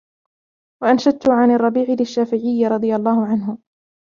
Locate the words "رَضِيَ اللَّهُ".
2.67-3.25